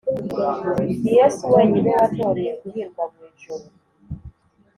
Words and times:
Ni 1.03 1.11
yesu 1.19 1.43
wenyine 1.53 1.89
wantoreye 1.97 2.51
guhirwa 2.61 3.03
mu 3.11 3.19
ijuru 3.29 3.65